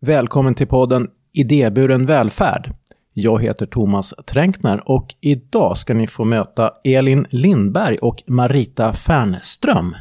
Välkommen 0.00 0.54
till 0.54 0.66
podden 0.66 1.08
Idéburen 1.32 2.06
välfärd. 2.06 2.72
Jag 3.12 3.42
heter 3.42 3.66
Thomas 3.66 4.14
Tränkner 4.26 4.90
och 4.90 5.14
idag 5.20 5.78
ska 5.78 5.94
ni 5.94 6.06
få 6.06 6.24
möta 6.24 6.72
Elin 6.84 7.26
Lindberg 7.30 7.98
och 7.98 8.22
Marita 8.26 8.92
Fernström. 8.92 9.96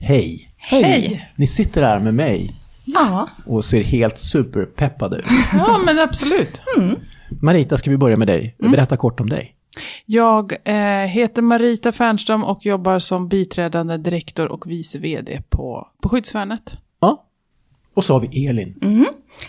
Hej! 0.00 0.48
Hej! 0.58 1.28
Ni 1.36 1.46
sitter 1.46 1.82
här 1.82 2.00
med 2.00 2.14
mig 2.14 2.54
Ja. 2.84 3.28
och 3.46 3.64
ser 3.64 3.82
helt 3.82 4.18
superpeppade 4.18 5.16
ut. 5.16 5.24
Ja, 5.52 5.80
men 5.86 5.98
absolut. 5.98 6.62
Marita, 7.40 7.78
ska 7.78 7.90
vi 7.90 7.96
börja 7.96 8.16
med 8.16 8.28
dig? 8.28 8.56
Berätta 8.58 8.96
kort 8.96 9.20
om 9.20 9.28
dig. 9.28 9.54
Jag 10.06 10.52
eh, 10.64 10.76
heter 11.08 11.42
Marita 11.42 11.92
Fernström 11.92 12.44
och 12.44 12.66
jobbar 12.66 12.98
som 12.98 13.28
biträdande 13.28 13.96
direktor 13.96 14.46
och 14.48 14.70
vice 14.70 14.98
vd 14.98 15.42
på, 15.48 15.88
på 16.02 16.08
Skyddsvärnet. 16.08 16.76
Och 17.94 18.04
så 18.04 18.12
har 18.12 18.20
vi 18.20 18.46
Elin. 18.46 18.74
Mhm. 18.82 19.06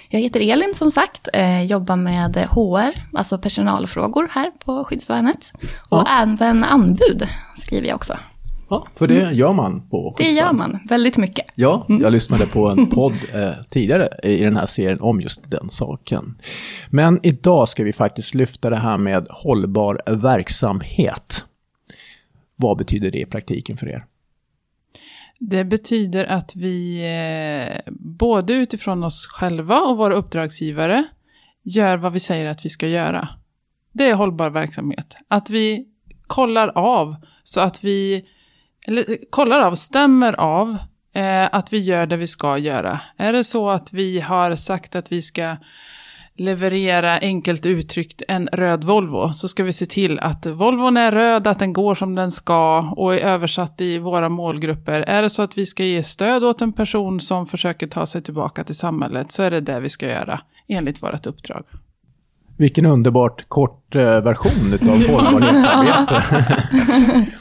Jag 0.10 0.20
heter 0.20 0.40
Elin 0.40 0.74
som 0.76 0.92
sagt, 0.92 1.28
eh, 1.34 1.64
jobbar 1.64 1.96
med 1.96 2.36
HR, 2.38 3.18
alltså 3.18 3.38
personalfrågor 3.38 4.28
här 4.32 4.52
på 4.66 4.84
Skyddsvärnet. 4.84 5.52
Och 5.90 5.98
Ja. 5.98 6.24
även 6.24 6.64
anbud 6.64 7.28
skriver 7.58 7.88
jag 7.88 7.96
också. 7.96 8.18
Ja, 8.70 8.88
för 8.96 9.08
det 9.08 9.32
gör 9.32 9.54
man 9.54 9.90
på 9.90 10.16
Det 10.18 10.24
gör 10.24 10.30
Skyddsvärnet. 10.30 10.58
man, 10.58 10.80
väldigt 10.90 11.18
mycket. 11.18 11.46
Ja, 11.56 11.86
jag 11.88 12.12
lyssnade 12.12 12.46
på 12.46 12.68
en 12.70 12.88
podd 12.90 13.14
eh, 13.34 13.52
tidigare 13.70 14.10
i 14.24 14.38
den 14.44 14.58
här 14.58 14.66
serien 14.66 15.02
om 15.02 15.22
just 15.22 15.52
den 15.52 15.70
saken. 15.70 16.36
Men 16.90 17.20
idag 17.24 17.70
ska 17.70 17.84
vi 17.84 17.94
faktiskt 17.94 18.34
lyfta 18.36 18.70
det 18.70 18.78
här 18.78 18.98
med 18.98 19.28
hållbar 19.30 20.02
verksamhet. 20.08 21.46
Vad 22.56 22.78
betyder 22.78 23.12
det 23.12 23.20
i 23.20 23.26
praktiken 23.26 23.78
för 23.78 23.90
er? 23.90 24.06
Det 25.50 25.64
betyder 25.64 26.26
att 26.26 26.56
vi 26.56 27.00
eh, 27.06 27.94
både 27.96 28.54
utifrån 28.54 29.04
oss 29.04 29.28
själva 29.28 29.80
och 29.80 29.98
våra 29.98 30.14
uppdragsgivare 30.14 31.04
gör 31.64 31.98
vad 31.98 32.14
vi 32.14 32.20
säger 32.20 32.46
att 32.46 32.66
vi 32.66 32.70
ska 32.70 32.88
göra. 32.88 33.30
Det 33.92 34.10
är 34.10 34.14
hållbar 34.14 34.50
verksamhet. 34.50 35.18
Att 35.28 35.50
vi 35.50 35.88
kollar 36.28 36.68
av 36.68 37.16
så 37.44 37.62
att 37.62 37.84
vi, 37.84 38.26
eller 38.88 39.30
kollar 39.30 39.60
av, 39.60 39.76
stämmer 39.76 40.34
av 40.34 40.78
eh, 41.14 41.50
att 41.52 41.74
vi 41.74 41.78
gör 41.80 42.06
det 42.06 42.18
vi 42.18 42.28
ska 42.28 42.58
göra. 42.58 43.00
Är 43.18 43.34
det 43.34 43.44
så 43.44 43.70
att 43.70 43.94
vi 43.94 44.20
har 44.20 44.56
sagt 44.56 44.96
att 44.96 45.12
vi 45.12 45.22
ska 45.22 45.56
leverera 46.36 47.20
enkelt 47.20 47.66
uttryckt 47.66 48.22
en 48.28 48.48
röd 48.48 48.84
Volvo 48.84 49.34
så 49.34 49.48
ska 49.48 49.64
vi 49.64 49.74
se 49.74 49.86
till 49.86 50.20
att 50.20 50.46
Volvon 50.46 50.98
är 50.98 51.12
röd, 51.12 51.48
att 51.48 51.60
den 51.60 51.74
går 51.74 51.96
som 51.96 52.16
den 52.16 52.32
ska 52.32 52.80
och 52.80 53.14
är 53.14 53.20
översatt 53.20 53.82
i 53.82 53.98
våra 53.98 54.30
målgrupper. 54.30 55.02
Är 55.02 55.22
det 55.22 55.30
så 55.30 55.42
att 55.42 55.58
vi 55.58 55.66
ska 55.66 55.84
ge 55.84 56.04
stöd 56.04 56.44
åt 56.44 56.62
en 56.62 56.74
person 56.74 57.20
som 57.20 57.48
försöker 57.48 57.88
ta 57.88 58.06
sig 58.06 58.22
tillbaka 58.22 58.64
till 58.64 58.76
samhället 58.76 59.32
så 59.32 59.44
är 59.44 59.52
det 59.52 59.62
det 59.62 59.80
vi 59.80 59.90
ska 59.90 60.08
göra 60.08 60.42
enligt 60.68 61.04
vårt 61.04 61.26
uppdrag. 61.26 61.64
Vilken 62.58 62.86
underbart 62.86 63.46
kort 63.48 63.96
eh, 63.96 64.02
version 64.02 64.74
utav 64.74 64.88
hållbarhetsarbete. 65.10 66.24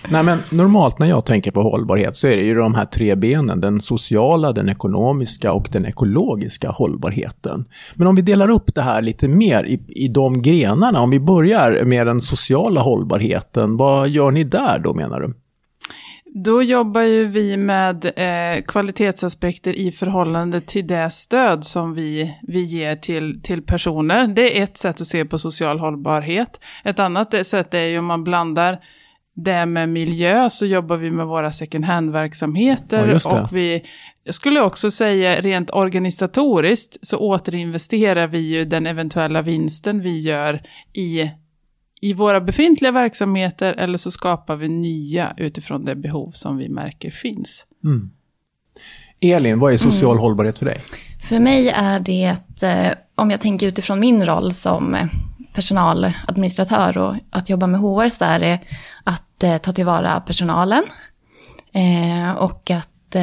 Nej 0.10 0.22
men 0.22 0.38
normalt 0.50 0.98
när 0.98 1.06
jag 1.06 1.24
tänker 1.24 1.50
på 1.50 1.62
hållbarhet 1.62 2.16
så 2.16 2.26
är 2.26 2.36
det 2.36 2.42
ju 2.42 2.54
de 2.54 2.74
här 2.74 2.84
tre 2.84 3.14
benen. 3.14 3.60
Den 3.60 3.80
sociala, 3.80 4.52
den 4.52 4.68
ekonomiska 4.68 5.52
och 5.52 5.68
den 5.72 5.86
ekologiska 5.86 6.70
hållbarheten. 6.70 7.64
Men 7.94 8.06
om 8.06 8.14
vi 8.14 8.22
delar 8.22 8.50
upp 8.50 8.74
det 8.74 8.82
här 8.82 9.02
lite 9.02 9.28
mer 9.28 9.64
i, 9.64 9.80
i 9.88 10.08
de 10.08 10.42
grenarna. 10.42 11.00
Om 11.00 11.10
vi 11.10 11.20
börjar 11.20 11.84
med 11.84 12.06
den 12.06 12.20
sociala 12.20 12.80
hållbarheten. 12.80 13.76
Vad 13.76 14.08
gör 14.08 14.30
ni 14.30 14.44
där 14.44 14.78
då 14.78 14.94
menar 14.94 15.20
du? 15.20 15.34
Då 16.34 16.62
jobbar 16.62 17.00
ju 17.02 17.26
vi 17.26 17.56
med 17.56 18.04
eh, 18.04 18.62
kvalitetsaspekter 18.62 19.72
i 19.72 19.90
förhållande 19.90 20.60
till 20.60 20.86
det 20.86 21.10
stöd 21.10 21.64
som 21.64 21.94
vi, 21.94 22.38
vi 22.42 22.60
ger 22.60 22.96
till, 22.96 23.42
till 23.42 23.62
personer. 23.62 24.26
Det 24.26 24.58
är 24.58 24.62
ett 24.62 24.78
sätt 24.78 25.00
att 25.00 25.06
se 25.06 25.24
på 25.24 25.38
social 25.38 25.78
hållbarhet. 25.78 26.60
Ett 26.84 26.98
annat 26.98 27.46
sätt 27.46 27.74
är 27.74 27.80
ju 27.80 27.98
om 27.98 28.06
man 28.06 28.24
blandar 28.24 28.78
det 29.34 29.66
med 29.66 29.88
miljö 29.88 30.50
så 30.50 30.66
jobbar 30.66 30.96
vi 30.96 31.10
med 31.10 31.26
våra 31.26 31.52
second 31.52 31.84
hand-verksamheter. 31.84 33.20
Ja, 33.24 33.40
och 33.40 33.56
vi, 33.56 33.82
jag 34.24 34.34
skulle 34.34 34.60
också 34.60 34.90
säga 34.90 35.40
rent 35.40 35.70
organisatoriskt 35.70 37.06
så 37.06 37.18
återinvesterar 37.18 38.26
vi 38.26 38.38
ju 38.38 38.64
den 38.64 38.86
eventuella 38.86 39.42
vinsten 39.42 40.00
vi 40.00 40.18
gör 40.18 40.62
i 40.92 41.30
i 42.02 42.12
våra 42.12 42.40
befintliga 42.40 42.92
verksamheter 42.92 43.72
eller 43.72 43.98
så 43.98 44.10
skapar 44.10 44.56
vi 44.56 44.68
nya 44.68 45.34
utifrån 45.36 45.84
det 45.84 45.94
behov 45.94 46.30
som 46.30 46.56
vi 46.56 46.68
märker 46.68 47.10
finns. 47.10 47.66
Mm. 47.84 48.10
Elin, 49.20 49.58
vad 49.58 49.72
är 49.72 49.76
social 49.76 50.18
hållbarhet 50.18 50.58
för 50.58 50.66
dig? 50.66 50.80
För 51.28 51.38
mig 51.38 51.68
är 51.68 52.00
det, 52.00 52.36
eh, 52.62 52.92
om 53.14 53.30
jag 53.30 53.40
tänker 53.40 53.66
utifrån 53.66 54.00
min 54.00 54.26
roll 54.26 54.52
som 54.52 54.94
eh, 54.94 55.06
personaladministratör 55.54 56.98
och 56.98 57.14
att 57.30 57.50
jobba 57.50 57.66
med 57.66 57.80
HR, 57.80 58.08
så 58.08 58.24
är 58.24 58.38
det 58.38 58.60
att 59.04 59.42
eh, 59.42 59.56
ta 59.56 59.72
tillvara 59.72 60.20
personalen. 60.20 60.82
Och 62.36 62.70
att 62.70 63.16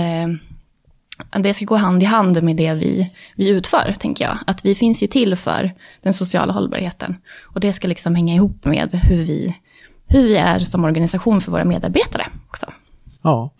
det 1.40 1.53
ska 1.53 1.66
gå 1.66 1.75
hand 1.75 2.03
i 2.03 2.06
hand 2.06 2.44
med 2.44 2.56
det 2.56 2.74
vi, 2.74 3.12
vi 3.35 3.50
utför, 3.50 3.94
tänker 4.00 4.25
jag. 4.25 4.38
Att 4.47 4.66
vi 4.66 4.75
finns 4.75 5.03
ju 5.03 5.07
till 5.07 5.35
för 5.35 5.72
den 6.02 6.13
sociala 6.13 6.53
hållbarheten. 6.53 7.16
Och 7.44 7.59
det 7.59 7.74
ska 7.74 7.88
liksom 7.88 8.16
hänga 8.16 8.34
ihop 8.35 8.66
med 8.66 8.90
hur 8.94 9.24
vi, 9.24 9.56
hur 10.07 10.24
vi 10.24 10.38
är 10.38 10.59
som 10.59 10.85
organisation 10.85 11.41
för 11.41 11.52
våra 11.52 11.66
medarbetare 11.66 12.25
också. 12.47 12.66
Ja. 13.22 13.52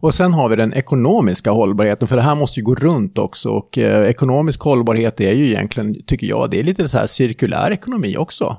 Och 0.00 0.14
sen 0.14 0.34
har 0.34 0.48
vi 0.48 0.56
den 0.56 0.74
ekonomiska 0.74 1.50
hållbarheten, 1.50 2.08
för 2.08 2.16
det 2.16 2.22
här 2.22 2.34
måste 2.34 2.60
ju 2.60 2.64
gå 2.64 2.74
runt 2.74 3.18
också. 3.18 3.48
Och 3.48 3.78
eh, 3.78 4.10
ekonomisk 4.10 4.60
hållbarhet 4.60 5.20
är 5.20 5.32
ju 5.32 5.46
egentligen, 5.46 6.02
tycker 6.06 6.26
jag, 6.26 6.50
det 6.50 6.60
är 6.60 6.64
lite 6.64 6.88
så 6.88 6.98
här 6.98 7.06
cirkulär 7.06 7.70
ekonomi 7.70 8.16
också. 8.16 8.56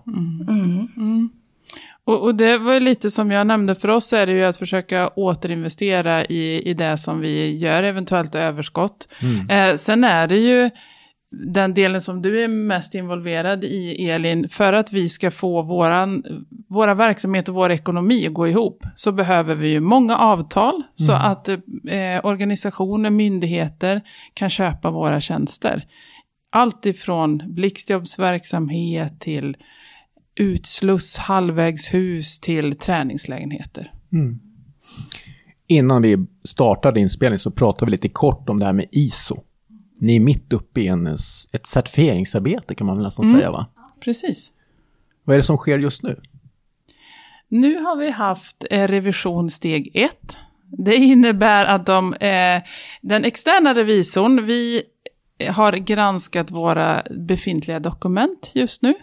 Och, 2.05 2.23
och 2.23 2.35
det 2.35 2.57
var 2.57 2.79
lite 2.79 3.11
som 3.11 3.31
jag 3.31 3.47
nämnde, 3.47 3.75
för 3.75 3.89
oss 3.89 4.13
är 4.13 4.25
det 4.25 4.31
ju 4.31 4.43
att 4.43 4.57
försöka 4.57 5.07
återinvestera 5.07 6.25
i, 6.25 6.69
i 6.69 6.73
det 6.73 6.97
som 6.97 7.19
vi 7.19 7.57
gör 7.57 7.83
eventuellt 7.83 8.35
överskott. 8.35 9.07
Eh, 9.49 9.75
sen 9.75 10.03
är 10.03 10.27
det 10.27 10.37
ju 10.37 10.69
den 11.31 11.73
delen 11.73 12.01
som 12.01 12.21
du 12.21 12.43
är 12.43 12.47
mest 12.47 12.95
involverad 12.95 13.63
i, 13.63 14.09
Elin, 14.09 14.49
för 14.49 14.73
att 14.73 14.93
vi 14.93 15.09
ska 15.09 15.31
få 15.31 15.61
våran, 15.61 16.23
våra 16.69 16.93
verksamhet 16.93 17.49
och 17.49 17.55
vår 17.55 17.71
ekonomi 17.71 18.27
att 18.27 18.33
gå 18.33 18.47
ihop, 18.47 18.83
så 18.95 19.11
behöver 19.11 19.55
vi 19.55 19.67
ju 19.67 19.79
många 19.79 20.17
avtal, 20.17 20.83
så 20.95 21.13
att 21.13 21.47
eh, 21.47 21.57
organisationer, 22.23 23.09
myndigheter 23.09 24.01
kan 24.33 24.49
köpa 24.49 24.91
våra 24.91 25.21
tjänster. 25.21 25.85
Allt 26.51 26.85
ifrån 26.85 27.41
blixtjobbsverksamhet 27.47 29.19
till 29.19 29.57
utsluss, 30.35 31.17
halvvägshus 31.17 32.39
till 32.39 32.77
träningslägenheter. 32.77 33.93
Innan 35.67 36.01
vi 36.01 36.25
startade 36.43 36.99
inspelningen 36.99 37.39
så 37.39 37.51
pratade 37.51 37.85
vi 37.85 37.91
lite 37.91 38.09
kort 38.09 38.49
om 38.49 38.59
det 38.59 38.65
här 38.65 38.73
med 38.73 38.85
ISO. 38.91 39.43
Ni 39.99 40.15
är 40.15 40.19
mitt 40.19 40.53
uppe 40.53 40.81
i 40.81 40.87
en, 40.87 41.07
ett 41.53 41.65
certifieringsarbete 41.65 42.75
kan 42.75 42.87
man 42.87 42.97
väl 42.97 43.05
nästan 43.05 43.25
säga 43.25 43.51
va? 43.51 43.65
Precis. 43.99 44.51
Vad 45.23 45.33
är 45.33 45.37
det 45.37 45.43
som 45.43 45.57
sker 45.57 45.79
just 45.79 46.03
nu? 46.03 46.21
Nu 47.47 47.79
har 47.79 47.95
vi 47.95 48.11
haft 48.11 48.65
eh, 48.71 48.87
revision 48.87 49.49
steg 49.49 49.91
ett. 49.93 50.37
Det 50.77 50.95
innebär 50.95 51.65
att 51.65 51.85
de, 51.85 52.13
eh, 52.13 52.61
den 53.01 53.25
externa 53.25 53.73
revisorn, 53.73 54.45
vi 54.45 54.83
har 55.49 55.73
granskat 55.73 56.51
våra 56.51 57.03
befintliga 57.27 57.79
dokument 57.79 58.51
just 58.53 58.81
nu. 58.81 58.93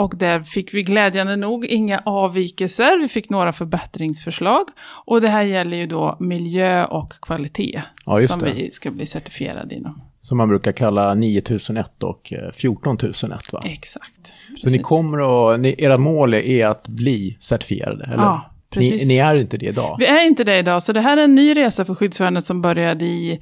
Och 0.00 0.16
där 0.16 0.40
fick 0.40 0.74
vi 0.74 0.82
glädjande 0.82 1.36
nog 1.36 1.66
inga 1.66 2.02
avvikelser, 2.04 2.98
vi 2.98 3.08
fick 3.08 3.30
några 3.30 3.52
förbättringsförslag. 3.52 4.64
Och 5.04 5.20
det 5.20 5.28
här 5.28 5.42
gäller 5.42 5.76
ju 5.76 5.86
då 5.86 6.16
miljö 6.20 6.84
och 6.84 7.12
kvalitet 7.22 7.82
Ja, 8.06 8.26
som 8.26 8.38
det. 8.38 8.52
vi 8.52 8.70
ska 8.70 8.90
bli 8.90 9.06
certifierade 9.06 9.74
inom. 9.74 10.02
Som 10.22 10.38
man 10.38 10.48
brukar 10.48 10.72
kalla 10.72 11.14
9001 11.14 12.02
och 12.02 12.32
eh, 12.32 12.52
14001 12.52 13.52
va? 13.52 13.62
Exakt. 13.64 14.26
Så 14.26 14.52
ni 14.52 14.60
precis. 14.62 14.82
kommer 14.82 15.52
att, 15.52 15.60
ni, 15.60 15.74
era 15.78 15.98
mål 15.98 16.34
är 16.34 16.66
att 16.66 16.88
bli 16.88 17.36
certifierade, 17.40 18.04
eller? 18.04 18.16
Ja, 18.16 18.50
precis. 18.70 19.02
Ni, 19.02 19.14
ni 19.14 19.20
är 19.20 19.34
inte 19.34 19.56
det 19.56 19.66
idag? 19.66 19.96
Vi 19.98 20.06
är 20.06 20.26
inte 20.26 20.44
det 20.44 20.58
idag, 20.58 20.82
så 20.82 20.92
det 20.92 21.00
här 21.00 21.16
är 21.16 21.24
en 21.24 21.34
ny 21.34 21.56
resa 21.56 21.84
för 21.84 21.94
skyddsvärnet 21.94 22.44
som 22.44 22.62
började 22.62 23.04
i 23.04 23.40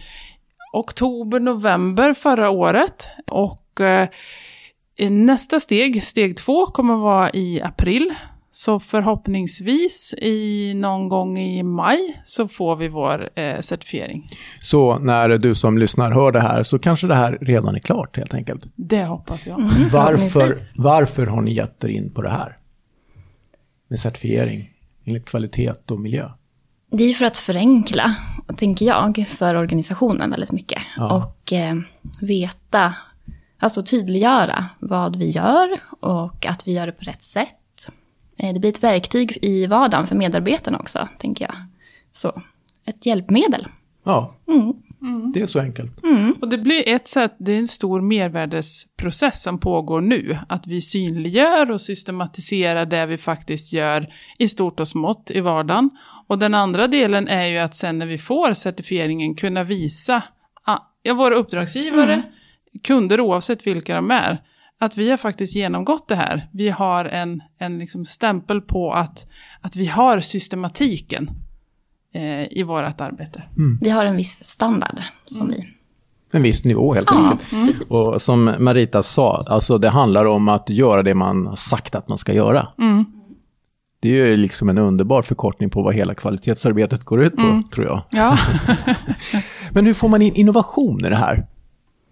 oktober, 0.73 1.41
november 1.41 2.15
förra 2.15 2.51
året. 2.51 3.09
Och 3.27 3.81
eh, 3.81 4.09
nästa 4.99 5.61
steg, 5.61 6.05
steg 6.05 6.37
två, 6.37 6.67
kommer 6.67 6.95
vara 6.95 7.31
i 7.31 7.61
april. 7.63 8.15
Så 8.51 8.81
förhoppningsvis 8.81 10.15
i 10.19 10.73
någon 10.75 11.09
gång 11.09 11.39
i 11.39 11.63
maj 11.63 12.21
så 12.25 12.49
får 12.49 12.77
vi 12.77 12.89
vår 12.89 13.39
eh, 13.39 13.61
certifiering. 13.61 14.27
Så 14.61 14.99
när 14.99 15.29
du 15.29 15.55
som 15.55 15.79
lyssnar 15.79 16.13
hör 16.13 16.33
det 16.33 16.41
här 16.41 16.63
så 16.63 16.79
kanske 16.79 17.07
det 17.07 17.15
här 17.15 17.39
redan 17.41 17.75
är 17.75 17.79
klart 17.79 18.17
helt 18.17 18.35
enkelt. 18.35 18.67
Det 18.75 19.05
hoppas 19.05 19.47
jag. 19.47 19.61
Varför, 19.63 19.89
förhoppningsvis. 19.91 20.71
varför 20.75 21.27
har 21.27 21.43
ni 21.43 21.55
gett 21.55 21.85
er 21.85 21.89
in 21.89 22.15
på 22.15 22.23
det 22.23 22.31
här? 22.31 22.57
Med 23.89 23.99
certifiering 23.99 24.71
enligt 25.05 25.25
kvalitet 25.25 25.73
och 25.91 26.01
miljö. 26.01 26.29
Det 26.91 27.05
är 27.05 27.15
för 27.15 27.25
att 27.25 27.37
förenkla, 27.37 28.15
tänker 28.57 28.87
jag, 28.87 29.27
för 29.29 29.55
organisationen 29.55 30.31
väldigt 30.31 30.53
mycket. 30.53 30.83
Ja. 30.97 31.17
Och 31.17 31.53
eh, 31.53 31.77
veta 32.21 32.95
alltså 33.59 33.83
tydliggöra 33.83 34.65
vad 34.79 35.17
vi 35.17 35.31
gör 35.31 35.69
och 36.01 36.47
att 36.47 36.69
vi 36.69 36.73
gör 36.73 36.87
det 36.87 36.93
på 36.93 37.05
rätt 37.05 37.23
sätt. 37.23 37.89
Eh, 38.37 38.55
det 38.55 38.61
blir 38.61 38.71
ett 38.71 38.85
verktyg 38.85 39.39
i 39.43 39.67
vardagen 39.67 40.07
för 40.07 40.17
medarbetarna 40.17 40.79
också, 40.79 41.09
tänker 41.19 41.45
jag. 41.45 41.55
Så, 42.13 42.43
ett 42.85 43.07
hjälpmedel. 43.07 43.67
Ja, 44.05 44.35
Mm. 45.03 45.33
det 45.33 45.41
är 45.41 45.47
så 45.47 45.61
enkelt. 45.61 46.01
Och 46.41 46.49
det 46.49 46.59
blir 46.59 46.89
ett 46.89 47.09
sätt, 47.09 47.35
det 47.39 47.53
är 47.53 47.59
en 47.59 47.67
stor 47.67 48.01
mervärdesprocess 48.01 49.43
som 49.43 49.59
pågår 49.59 50.01
nu. 50.01 50.39
Att 50.49 50.67
vi 50.67 50.81
synliggör 50.81 51.71
och 51.71 51.81
systematiserar 51.81 52.87
det 52.87 53.07
vi 53.07 53.19
faktiskt 53.19 53.73
gör 53.73 54.15
i 54.39 54.49
stort 54.49 54.81
och 54.81 54.89
smått 54.89 55.31
i 55.31 55.41
vardagen. 55.41 55.91
Och 56.27 56.39
den 56.39 56.55
andra 56.55 56.87
delen 56.87 57.29
är 57.29 57.47
ju 57.47 57.59
att 57.59 57.75
sen 57.75 57.99
när 57.99 58.07
vi 58.07 58.19
får 58.19 58.55
certifieringen 58.55 59.35
kunna 59.35 59.65
visa, 59.65 60.23
ah, 60.65 60.79
ja, 61.03 61.15
våra 61.15 61.35
uppdragsgivare, 61.35 62.23
kunder 62.83 63.21
oavsett 63.21 63.67
vilka 63.67 63.95
de 63.95 64.11
är, 64.11 64.43
att 64.81 64.97
vi 64.97 65.11
har 65.11 65.17
faktiskt 65.17 65.55
genomgått 65.55 66.09
det 66.09 66.15
här. 66.17 66.49
Vi 66.53 66.71
har 66.71 67.05
en, 67.05 67.43
en 67.59 67.79
liksom 67.79 68.05
stämpel 68.05 68.61
på 68.61 68.93
att, 68.93 69.27
att 69.61 69.77
vi 69.77 69.87
har 69.87 70.21
systematiken 70.21 71.31
eh, 72.15 72.53
i 72.59 72.63
vårt 72.63 73.01
arbete. 73.01 73.43
Vi 73.81 73.91
har 73.91 74.05
en 74.05 74.17
viss 74.17 74.39
standard 74.45 75.01
som 75.25 75.49
vi... 75.49 75.69
En 76.33 76.43
viss 76.43 76.65
nivå 76.65 76.95
helt 76.95 77.09
Ja, 77.11 77.17
enkelt. 77.31 77.51
precis. 77.51 77.81
Och 77.89 78.23
som 78.23 78.55
Marita 78.59 79.03
sa, 79.03 79.45
alltså 79.49 79.79
det 79.79 79.89
handlar 79.89 80.25
om 80.25 80.49
att 80.49 80.69
göra 80.71 81.03
det 81.03 81.15
man 81.15 81.47
har 81.47 81.57
sagt 81.57 81.95
att 81.95 82.09
man 82.09 82.19
ska 82.19 82.33
göra. 82.33 82.69
Mm. 82.79 83.05
Det 84.01 84.09
är 84.09 84.27
ju 84.27 84.37
liksom 84.37 84.69
en 84.69 84.79
underbar 84.79 85.23
förkortning 85.23 85.71
på 85.71 85.83
vad 85.83 85.95
hela 85.95 86.15
kvalitetsarbetet 86.15 87.05
går 87.05 87.23
ut 87.23 87.37
på, 87.37 87.63
tror 87.75 87.87
jag. 87.87 88.03
Ja. 88.11 88.37
Men 89.73 89.87
hur 89.87 89.95
får 89.95 90.09
man 90.09 90.23
in 90.23 90.35
innovation 90.35 91.05
i 91.05 91.09
det 91.09 91.17
här? 91.17 91.47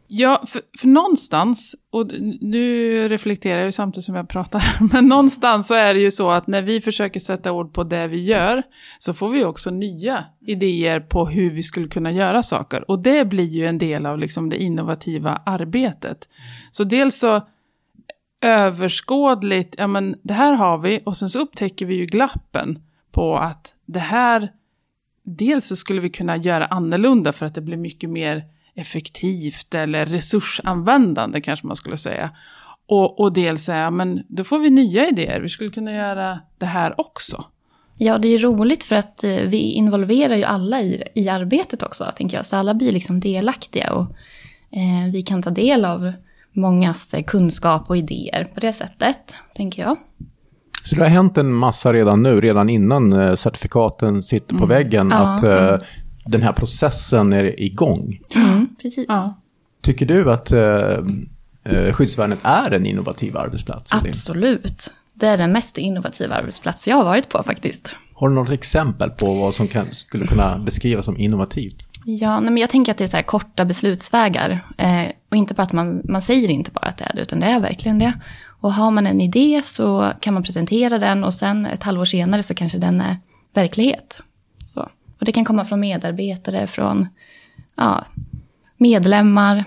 Ja, 0.09 0.45
för, 0.47 0.63
för 0.79 0.89
någonstans, 0.89 1.77
och 1.91 2.07
nu 2.41 3.09
reflekterar 3.09 3.59
jag 3.59 3.67
ju 3.67 3.73
samtidigt 3.73 4.05
som 4.05 4.15
jag 4.15 4.29
pratar, 4.29 4.63
men 4.93 5.09
någonstans 5.09 5.67
så 5.69 5.75
är 5.75 5.95
det 5.95 6.01
ju 6.01 6.11
så 6.11 6.31
att 6.31 6.47
när 6.47 6.63
vi 6.63 6.81
försöker 6.81 7.21
sätta 7.21 7.53
ord 7.53 7.73
på 7.75 7.85
det 7.85 8.07
vi 8.07 8.21
gör, 8.21 8.63
så 8.99 9.15
får 9.15 9.31
vi 9.31 9.45
också 9.45 9.71
nya 9.71 10.25
idéer 10.47 11.01
på 11.01 11.27
hur 11.27 11.51
vi 11.51 11.63
skulle 11.63 11.89
kunna 11.89 12.13
göra 12.13 12.43
saker. 12.43 12.91
Och 12.91 12.99
det 12.99 13.25
blir 13.25 13.45
ju 13.45 13.67
en 13.67 13.79
del 13.79 14.07
av 14.07 14.19
liksom 14.19 14.49
det 14.49 14.63
innovativa 14.63 15.43
arbetet. 15.47 16.29
Så 16.71 16.85
dels 16.85 17.19
så 17.19 17.47
överskådligt, 18.41 19.75
ja 19.79 19.87
men 19.87 20.17
det 20.23 20.35
här 20.35 20.53
har 20.53 20.79
vi, 20.79 21.03
och 21.05 21.17
sen 21.17 21.29
så 21.29 21.41
upptäcker 21.41 21.87
vi 21.87 21.95
ju 21.95 22.07
glappen 22.07 22.79
på 23.11 23.37
att 23.37 23.75
det 23.87 23.99
här, 23.99 24.53
dels 25.23 25.67
så 25.67 25.77
skulle 25.77 26.01
vi 26.01 26.11
kunna 26.11 26.37
göra 26.37 26.67
annorlunda 26.67 27.33
för 27.33 27.47
att 27.47 27.55
det 27.55 27.61
blir 27.61 27.77
mycket 27.77 28.11
mer 28.11 28.45
effektivt 28.77 29.75
eller 29.75 30.07
resursanvändande 30.07 31.41
kanske 31.41 31.67
man 31.67 31.77
skulle 31.77 31.97
säga. 31.97 32.31
Och, 32.89 33.21
och 33.21 33.33
dels 33.33 33.63
säga, 33.65 33.91
men 33.91 34.23
då 34.29 34.45
får 34.45 34.59
vi 34.59 34.71
nya 34.71 35.09
idéer, 35.09 35.41
vi 35.41 35.49
skulle 35.49 35.71
kunna 35.71 35.93
göra 35.93 36.41
det 36.59 36.67
här 36.67 37.01
också. 37.01 37.45
Ja, 37.99 38.19
det 38.19 38.29
är 38.29 38.39
roligt 38.39 38.85
för 38.85 38.97
att 38.97 39.25
eh, 39.25 39.31
vi 39.31 39.59
involverar 39.59 40.37
ju 40.37 40.45
alla 40.45 40.81
i, 40.83 41.03
i 41.15 41.29
arbetet 41.29 41.83
också, 41.83 42.13
tänker 42.17 42.37
jag. 42.37 42.47
Så 42.47 42.57
alla 42.57 42.75
blir 42.75 42.93
liksom 42.93 43.21
delaktiga 43.21 43.93
och 43.93 44.03
eh, 44.71 45.13
vi 45.13 45.23
kan 45.23 45.43
ta 45.43 45.51
del 45.51 45.85
av 45.85 46.13
mångas 46.53 47.15
eh, 47.15 47.23
kunskap 47.25 47.91
och 47.91 47.97
idéer 47.97 48.45
på 48.55 48.61
det 48.61 48.73
sättet, 48.73 49.35
tänker 49.55 49.83
jag. 49.83 49.97
Så 50.83 50.97
det 50.97 51.03
har 51.03 51.09
hänt 51.11 51.39
en 51.39 51.53
massa 51.53 51.93
redan 51.93 52.23
nu, 52.23 52.41
redan 52.41 52.69
innan 52.69 53.13
eh, 53.13 53.35
certifikaten 53.35 54.23
sitter 54.23 54.57
på 54.57 54.67
väggen, 54.67 55.09
Ja. 55.11 55.17
att 55.17 55.43
eh, 55.43 55.87
den 56.27 56.43
här 56.43 56.53
processen 56.53 57.33
är 57.33 57.61
igång. 57.61 58.21
Mm, 58.35 58.69
precis. 58.83 59.05
Ja. 59.09 59.35
Tycker 59.81 60.07
du 60.07 60.33
att 60.33 60.53
eh, 60.53 60.99
eh, 61.65 61.93
skyddsvärnet 61.93 62.39
är 62.43 62.71
en 62.71 62.87
innovativ 62.87 63.37
arbetsplats? 63.37 63.93
Absolut. 63.93 64.93
Det 65.15 65.27
är 65.27 65.37
den 65.37 65.53
mest 65.53 65.79
innovativa 65.79 66.35
arbetsplats 66.35 66.89
jag 66.89 66.97
har 66.97 67.05
varit 67.05 67.29
på 67.29 67.43
faktiskt. 67.43 67.95
Har 68.15 68.29
du 68.29 68.35
något 68.35 68.51
exempel 68.51 69.11
på 69.11 69.35
vad 69.35 69.55
som 69.55 69.69
kan, 69.69 69.87
skulle 69.93 70.27
kunna 70.27 70.59
beskrivas 70.59 71.05
som 71.05 71.19
innovativt? 71.19 71.89
Ja, 72.05 72.41
nej, 72.41 72.51
men 72.51 72.61
jag 72.61 72.71
tänker 72.71 72.93
att 72.93 72.99
det 72.99 73.05
är 73.05 73.09
så 73.09 73.17
här 73.17 73.25
korta 73.25 73.65
beslutsvägar. 73.65 74.67
Eh, 74.79 75.07
och 75.31 75.37
inte 75.37 75.55
bara 75.55 75.63
att 75.63 75.73
man, 75.73 76.03
man 76.05 76.23
säger 76.23 76.51
inte 76.51 76.71
bara 76.71 76.87
att 76.87 76.99
det 76.99 77.05
är 77.05 77.13
det, 77.17 77.23
utan 77.23 77.41
det 77.41 77.47
är 77.47 77.61
verkligen 77.61 77.99
det. 77.99 78.13
Och 78.61 78.73
har 78.73 78.91
man 78.91 79.07
en 79.07 79.21
idé 79.21 79.61
så 79.65 80.13
kan 80.21 80.35
man 80.35 80.43
presentera 80.43 80.99
den 80.99 81.25
och 81.25 81.35
sen 81.35 81.67
ett 81.67 81.83
halvår 81.83 82.05
senare 82.05 82.43
så 82.43 82.55
kanske 82.55 82.79
den 82.79 83.01
är 83.01 83.17
verklighet. 83.55 84.21
Så. 84.67 84.89
Och 85.19 85.25
det 85.25 85.33
kan 85.33 85.45
komma 85.45 85.65
från 85.65 85.81
medarbetare, 85.81 86.67
från 86.67 87.07
ja, 87.77 88.05
medlemmar. 88.77 89.65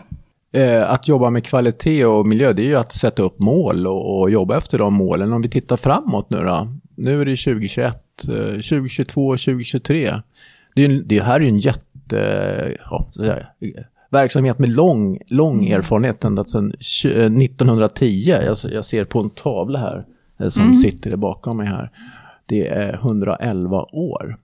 Eh, 0.52 0.90
att 0.92 1.08
jobba 1.08 1.30
med 1.30 1.46
kvalitet 1.46 2.06
och 2.06 2.28
miljö, 2.28 2.54
det 2.54 2.62
är 2.62 2.68
ju 2.68 2.76
att 2.76 2.94
sätta 2.94 3.24
upp 3.24 3.40
mål 3.40 3.88
och, 3.88 4.20
och 4.20 4.32
jobba 4.32 4.58
efter 4.58 4.78
de 4.78 4.94
målen. 4.94 5.34
Om 5.34 5.42
vi 5.42 5.50
tittar 5.50 5.78
framåt 5.78 6.30
nu 6.30 6.38
då. 6.38 6.68
Nu 6.96 7.22
är 7.22 7.26
det 7.26 7.36
2021, 7.36 8.26
eh, 8.28 8.54
2022, 8.54 9.32
2023. 9.32 10.14
Det, 10.76 10.86
är 10.86 10.90
det 11.06 11.20
här 11.20 11.36
är 11.36 11.40
ju 11.40 11.48
en 11.48 11.58
jätte... 11.58 11.86
Ja, 12.90 13.08
verksamhet 14.10 14.60
med 14.60 14.70
lång, 14.70 15.20
lång 15.28 15.68
erfarenhet 15.68 16.24
ända 16.24 16.44
sedan 16.44 16.74
tju- 16.80 17.20
eh, 17.20 17.44
1910. 17.44 18.06
Jag, 18.46 18.58
jag 18.72 18.86
ser 18.86 19.06
på 19.06 19.20
en 19.20 19.30
tavla 19.30 19.80
här 19.80 20.06
eh, 20.40 20.50
som 20.50 20.76
sitter 20.76 21.16
bakom 21.16 21.58
mig 21.58 21.68
här. 21.68 21.92
Det 22.46 22.68
är 22.68 22.94
111 22.94 23.82
år. 23.92 24.38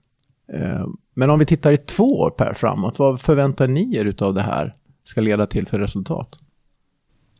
Eh, 0.52 0.86
Men 1.14 1.30
om 1.30 1.38
vi 1.38 1.46
tittar 1.46 1.72
i 1.72 1.76
två 1.76 2.20
år 2.20 2.30
per 2.30 2.54
framåt, 2.54 2.98
vad 2.98 3.20
förväntar 3.20 3.68
ni 3.68 3.96
er 3.96 4.14
av 4.22 4.34
det 4.34 4.42
här 4.42 4.74
ska 5.04 5.20
leda 5.20 5.46
till 5.46 5.66
för 5.66 5.78
resultat? 5.78 6.38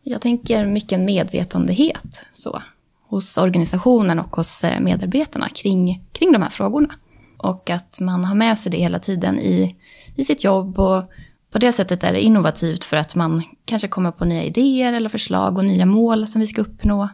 Jag 0.02 0.20
tänker 0.20 0.66
mycket 0.66 0.92
en 0.92 1.04
medvetenhet 1.04 2.20
så, 2.32 2.62
hos 3.08 3.38
organisationen 3.38 4.18
och 4.18 4.36
hos 4.36 4.64
eh, 4.64 4.80
medarbetarna 4.80 5.48
kring, 5.48 6.04
kring 6.12 6.32
de 6.32 6.42
här 6.42 6.50
frågorna. 6.50 6.94
Och 7.36 7.70
att 7.70 8.00
man 8.00 8.24
har 8.24 8.34
med 8.34 8.58
sig 8.58 8.72
det 8.72 8.78
hela 8.78 8.98
tiden 8.98 9.38
i, 9.38 9.76
i 10.16 10.24
sitt 10.24 10.44
jobb 10.44 10.78
och 10.78 11.02
på 11.50 11.58
det 11.58 11.72
sättet 11.72 12.04
är 12.04 12.12
det 12.12 12.20
innovativt 12.20 12.84
för 12.84 12.96
att 12.96 13.14
man 13.14 13.42
kanske 13.64 13.88
kommer 13.88 14.10
på 14.10 14.24
nya 14.24 14.44
idéer 14.44 14.92
eller 14.92 15.08
förslag 15.08 15.58
och 15.58 15.64
nya 15.64 15.86
mål 15.86 16.26
som 16.26 16.40
vi 16.40 16.46
ska 16.46 16.60
uppnå. 16.60 17.08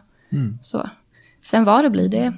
Så. 0.61 0.89
Sen 1.43 1.63
vad 1.63 1.83
det 1.85 1.89
blir, 1.89 2.09
det 2.09 2.33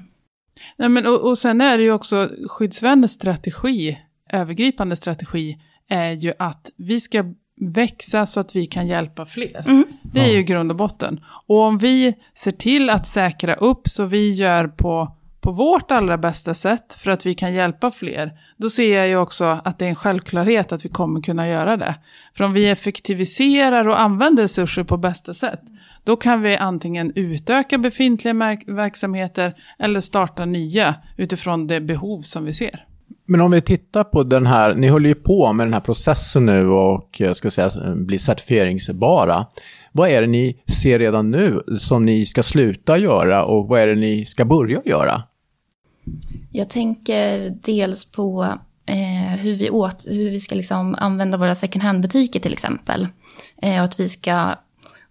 Nej, 0.77 0.89
men, 0.89 1.07
och, 1.07 1.29
och 1.29 1.37
sen 1.37 1.61
är 1.61 1.77
det 1.77 1.83
ju 1.83 1.91
också 1.91 2.29
skyddsvärnets 2.49 3.13
strategi, 3.13 3.99
övergripande 4.31 4.95
strategi, 4.95 5.57
är 5.89 6.11
ju 6.11 6.33
att 6.39 6.71
vi 6.77 6.99
ska 6.99 7.33
växa 7.61 8.25
så 8.25 8.39
att 8.39 8.55
vi 8.55 8.65
kan 8.65 8.87
hjälpa 8.87 9.25
fler. 9.25 9.63
Mm. 9.67 9.85
Det 10.03 10.19
är 10.19 10.33
ju 10.33 10.43
grund 10.43 10.71
och 10.71 10.77
botten. 10.77 11.19
Och 11.47 11.59
om 11.59 11.77
vi 11.77 12.13
ser 12.33 12.51
till 12.51 12.89
att 12.89 13.07
säkra 13.07 13.55
upp 13.55 13.87
så 13.87 14.05
vi 14.05 14.31
gör 14.31 14.67
på, 14.67 15.14
på 15.45 15.51
vårt 15.51 15.91
allra 15.91 16.17
bästa 16.17 16.53
sätt 16.53 16.93
för 16.93 17.11
att 17.11 17.25
vi 17.25 17.33
kan 17.33 17.53
hjälpa 17.53 17.91
fler, 17.91 18.31
då 18.57 18.69
ser 18.69 18.97
jag 18.97 19.07
ju 19.07 19.17
också 19.17 19.59
att 19.63 19.79
det 19.79 19.85
är 19.85 19.89
en 19.89 19.95
självklarhet 19.95 20.71
att 20.71 20.85
vi 20.85 20.89
kommer 20.89 21.21
kunna 21.21 21.47
göra 21.47 21.77
det. 21.77 21.95
För 22.33 22.43
om 22.43 22.53
vi 22.53 22.69
effektiviserar 22.69 23.87
och 23.87 23.99
använder 23.99 24.43
resurser 24.43 24.83
på 24.83 24.97
bästa 24.97 25.33
sätt, 25.33 25.61
då 26.03 26.15
kan 26.15 26.41
vi 26.41 26.57
antingen 26.57 27.11
utöka 27.15 27.77
befintliga 27.77 28.33
verksamheter 28.67 29.55
eller 29.79 29.99
starta 29.99 30.45
nya 30.45 30.95
utifrån 31.17 31.67
det 31.67 31.81
behov 31.81 32.21
som 32.21 32.45
vi 32.45 32.53
ser. 32.53 32.85
Men 33.25 33.41
om 33.41 33.51
vi 33.51 33.61
tittar 33.61 34.03
på 34.03 34.23
den 34.23 34.45
här, 34.45 34.75
ni 34.75 34.87
håller 34.87 35.09
ju 35.09 35.15
på 35.15 35.53
med 35.53 35.67
den 35.67 35.73
här 35.73 35.81
processen 35.81 36.45
nu 36.45 36.67
och 36.67 37.21
eh, 37.21 37.33
ska 37.33 37.51
säga, 37.51 37.67
eh, 37.67 37.95
bli 37.95 38.19
certifieringsbara. 38.19 39.45
Vad 39.91 40.09
är 40.09 40.21
det 40.21 40.27
ni 40.27 40.63
ser 40.81 40.99
redan 40.99 41.31
nu 41.31 41.61
som 41.77 42.05
ni 42.05 42.25
ska 42.25 42.43
sluta 42.43 42.97
göra 42.97 43.45
och 43.45 43.67
vad 43.67 43.79
är 43.79 43.87
det 43.87 43.95
ni 43.95 44.25
ska 44.25 44.45
börja 44.45 44.81
göra? 44.85 45.23
Jag 46.51 46.69
tänker 46.69 47.49
dels 47.49 48.05
på 48.05 48.57
eh, 48.85 49.39
hur, 49.39 49.55
vi 49.55 49.69
åt, 49.69 50.05
hur 50.07 50.31
vi 50.31 50.39
ska 50.39 50.55
liksom 50.55 50.95
använda 50.99 51.37
våra 51.37 51.55
second 51.55 51.83
hand-butiker 51.83 52.39
till 52.39 52.53
exempel. 52.53 53.07
Eh, 53.61 53.77
och 53.77 53.83
att 53.83 53.99
vi 53.99 54.09
ska, 54.09 54.55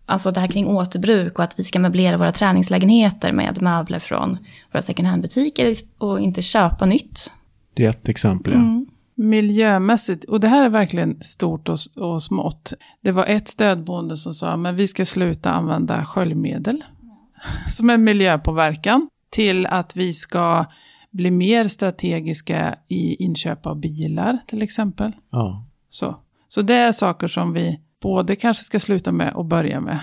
alltså 0.07 0.31
det 0.31 0.41
här 0.41 0.49
kring 0.49 0.67
återbruk 0.67 1.39
och 1.39 1.45
att 1.45 1.59
vi 1.59 1.65
ska 1.65 1.79
möblera 1.79 2.17
våra 2.17 2.33
träningslägenheter 2.33 3.33
med 3.33 3.63
möbler 3.63 3.99
från 3.99 4.39
våra 4.73 4.83
second 4.83 5.09
hand-butiker 5.09 5.75
och 5.99 6.21
inte 6.21 6.43
köpa 6.43 6.87
nytt. 6.87 7.31
Det 7.75 7.85
är 7.85 7.91
ett 7.91 8.09
exempel. 8.09 8.53
Ja. 8.53 8.85
Miljömässigt, 9.17 10.25
och 10.25 10.41
det 10.41 10.49
här 10.49 10.65
är 10.65 10.69
verkligen 10.69 11.23
stort 11.23 11.69
och, 11.69 11.79
och 11.97 12.23
smått. 12.23 12.73
Det 13.01 13.13
var 13.13 13.27
ett 13.27 13.49
stödboende 13.49 14.17
som 14.17 14.35
sa, 14.35 14.57
men 14.57 14.77
vi 14.77 14.89
ska 14.89 15.05
sluta 15.05 15.51
använda 15.51 16.05
sköljmedel 16.05 16.85
som 17.71 17.91
är 17.91 17.97
miljöpåverkan, 17.97 19.09
till 19.31 19.67
att 19.67 19.97
vi 19.97 20.13
ska 20.13 20.65
bli 21.15 21.31
mer 21.31 21.69
strategiska 21.69 22.79
i 22.89 23.25
inköp 23.25 23.67
av 23.67 23.81
bilar 23.81 24.39
till 24.47 24.63
exempel. 24.63 25.13
Ja. 25.31 25.67
Så, 25.89 26.17
så 26.49 26.63
det 26.63 26.75
är 26.75 26.93
saker 26.93 27.27
som 27.27 27.53
vi 27.53 27.81
både 28.03 28.37
kanske 28.37 28.65
ska 28.65 28.81
sluta 28.81 29.13
med 29.13 29.35
och 29.35 29.45
börja 29.45 29.81
med, 29.81 30.01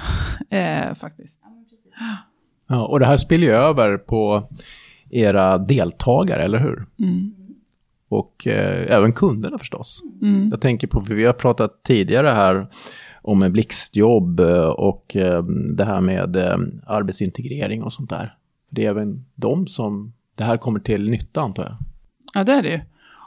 eh, 0.89 0.95
faktiskt. 0.95 1.37
Ja, 2.67 2.87
och 2.87 2.99
det 2.99 3.05
här 3.05 3.17
spiller 3.17 3.47
ju 3.47 3.53
över 3.53 3.97
på 3.97 4.49
era 5.09 5.57
deltagare, 5.57 6.43
eller 6.43 6.59
hur? 6.59 6.85
Och 8.09 8.47
eh, 8.47 8.95
även 8.95 9.13
kunderna 9.13 9.57
förstås. 9.57 10.01
Jag 10.51 10.61
tänker 10.61 10.87
på, 10.87 11.01
för 11.01 11.13
vi 11.13 11.25
har 11.25 11.33
pratat 11.33 11.83
tidigare 11.83 12.29
här 12.29 12.67
om 13.21 13.41
en 13.41 13.51
blixtjobb 13.51 14.39
eh, 14.39 14.69
och 14.69 15.15
eh, 15.15 15.43
det 15.75 15.85
här 15.85 16.01
med 16.01 16.35
eh, 16.35 16.57
arbetsintegrering 16.85 17.83
och 17.83 17.93
sånt 17.93 18.09
där. 18.09 18.35
Det 18.69 18.85
är 18.85 18.89
även 18.89 19.25
de 19.35 19.67
som 19.67 20.13
det 20.35 20.43
här 20.43 20.57
kommer 20.57 20.79
till 20.79 21.09
nytta 21.09 21.41
antar 21.41 21.63
jag. 21.63 21.75
Ja, 22.33 22.43
det 22.43 22.53
är 22.53 22.61
det 22.63 22.69
ju. 22.69 22.79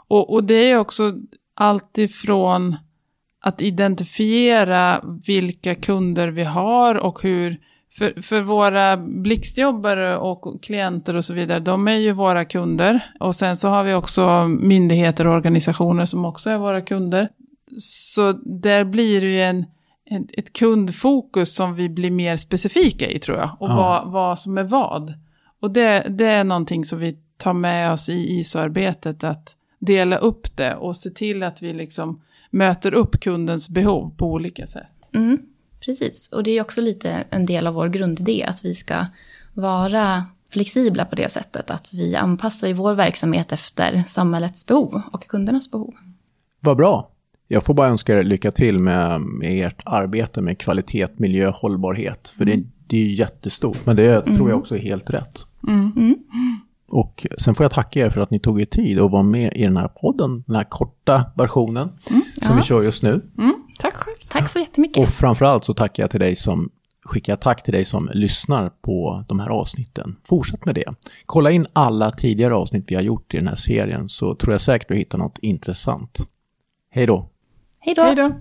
Och, 0.08 0.32
och 0.32 0.44
det 0.44 0.54
är 0.70 0.76
också 0.78 1.12
allt 1.54 1.98
ifrån 1.98 2.76
att 3.40 3.60
identifiera 3.60 5.00
vilka 5.26 5.74
kunder 5.74 6.28
vi 6.28 6.44
har 6.44 6.94
och 6.94 7.22
hur 7.22 7.60
för, 7.98 8.22
för 8.22 8.40
våra 8.40 8.96
blixtjobbare 8.96 10.16
och 10.16 10.62
klienter 10.62 11.16
och 11.16 11.24
så 11.24 11.34
vidare, 11.34 11.60
de 11.60 11.88
är 11.88 11.96
ju 11.96 12.12
våra 12.12 12.44
kunder. 12.44 13.12
Och 13.20 13.34
sen 13.34 13.56
så 13.56 13.68
har 13.68 13.84
vi 13.84 13.94
också 13.94 14.48
myndigheter 14.48 15.26
och 15.26 15.34
organisationer 15.34 16.04
som 16.04 16.24
också 16.24 16.50
är 16.50 16.58
våra 16.58 16.80
kunder. 16.80 17.28
Så 17.78 18.32
där 18.44 18.84
blir 18.84 19.20
det 19.20 19.26
ju 19.26 19.42
en, 19.42 19.64
en, 20.04 20.28
ett 20.32 20.52
kundfokus 20.52 21.54
som 21.54 21.74
vi 21.74 21.88
blir 21.88 22.10
mer 22.10 22.36
specifika 22.36 23.10
i 23.10 23.18
tror 23.18 23.38
jag. 23.38 23.50
Och 23.58 23.68
Ja. 23.70 23.76
vad, 23.76 24.12
vad 24.12 24.38
som 24.40 24.58
är 24.58 24.62
vad. 24.62 25.14
Och 25.64 25.70
det, 25.70 26.06
det 26.10 26.26
är 26.26 26.44
någonting 26.44 26.84
som 26.84 26.98
vi 26.98 27.18
tar 27.36 27.52
med 27.52 27.92
oss 27.92 28.08
i 28.08 28.38
ISO-arbetet, 28.38 29.24
att 29.24 29.56
dela 29.78 30.16
upp 30.16 30.56
det 30.56 30.74
och 30.74 30.96
se 30.96 31.10
till 31.10 31.42
att 31.42 31.62
vi 31.62 31.72
liksom 31.72 32.22
möter 32.50 32.94
upp 32.94 33.20
kundens 33.20 33.68
behov 33.68 34.14
på 34.16 34.26
olika 34.26 34.66
sätt. 34.66 34.86
Mm, 35.14 35.38
precis, 35.84 36.28
och 36.28 36.42
det 36.42 36.50
är 36.50 36.60
också 36.60 36.80
lite 36.80 37.24
en 37.30 37.46
del 37.46 37.66
av 37.66 37.74
vår 37.74 37.88
grundidé 37.88 38.44
att 38.44 38.64
vi 38.64 38.74
ska 38.74 39.06
vara 39.54 40.24
flexibla 40.50 41.04
på 41.04 41.16
det 41.16 41.28
sättet 41.28 41.70
att 41.70 41.90
vi 41.92 42.16
anpassar 42.16 42.68
ju 42.68 42.74
vår 42.74 42.94
verksamhet 42.94 43.52
efter 43.52 44.02
samhällets 44.02 44.66
behov 44.66 45.02
och 45.12 45.26
kundernas 45.26 45.70
behov. 45.70 45.94
Vad 46.60 46.76
bra. 46.76 47.10
Jag 47.48 47.64
får 47.64 47.74
bara 47.74 47.88
önska 47.88 48.18
er 48.18 48.22
lycka 48.22 48.52
till 48.52 48.78
med, 48.78 49.20
med 49.20 49.66
ert 49.66 49.82
arbete 49.84 50.40
med 50.40 50.58
kvalitet, 50.58 51.08
miljö, 51.16 51.50
hållbarhet. 51.50 52.28
För 52.36 52.44
det, 52.44 52.62
det 52.86 52.96
är 52.96 53.04
ju 53.04 53.12
jättestort, 53.12 53.86
men 53.86 53.96
det 53.96 54.22
tror 54.22 54.50
jag 54.50 54.58
också 54.58 54.76
är 54.76 54.80
helt 54.80 55.10
rätt. 55.10 55.46
Mm. 55.68 56.16
Och 56.90 57.26
sen 57.38 57.54
får 57.54 57.64
jag 57.64 57.70
tacka 57.72 58.00
er 58.00 58.10
för 58.10 58.20
att 58.20 58.30
ni 58.30 58.38
tog 58.38 58.60
er 58.60 58.64
tid 58.66 59.00
att 59.00 59.10
vara 59.10 59.22
med 59.22 59.52
i 59.56 59.62
den 59.62 59.76
här 59.76 59.88
podden, 59.88 60.44
den 60.46 60.56
här 60.56 60.64
korta 60.64 61.24
versionen 61.36 61.88
som 62.02 62.22
Ja. 62.50 62.56
vi 62.56 62.62
kör 62.62 62.82
just 62.82 63.02
nu. 63.02 63.30
Mm, 63.38 63.54
tack 63.78 63.94
själv. 63.94 64.16
Tack 64.28 64.48
så 64.48 64.58
jättemycket. 64.58 65.02
Och 65.02 65.08
framförallt 65.08 65.64
så 65.64 65.74
tackar 65.74 66.02
jag 66.02 66.10
till 66.10 66.20
dig 66.20 66.36
som 66.36 66.70
skickar 67.04 67.36
tack 67.36 67.62
till 67.62 67.72
dig 67.74 67.84
som 67.84 68.10
lyssnar 68.12 68.68
på 68.68 69.24
de 69.28 69.38
här 69.40 69.48
avsnitten. 69.48 70.16
Fortsätt 70.24 70.64
med 70.64 70.74
det. 70.74 70.84
Kolla 71.26 71.50
in 71.50 71.66
alla 71.72 72.10
tidigare 72.10 72.54
avsnitt 72.54 72.84
vi 72.88 72.94
har 72.94 73.02
gjort 73.02 73.34
i 73.34 73.36
den 73.36 73.46
här 73.48 73.54
serien 73.54 74.08
så 74.08 74.34
tror 74.34 74.54
jag 74.54 74.60
säkert 74.60 74.88
du 74.88 74.94
hittar 74.94 75.18
något 75.18 75.38
intressant. 75.38 76.18
Hej 76.90 77.06
då! 77.06 77.30
Hej 77.80 77.94
då. 78.16 78.40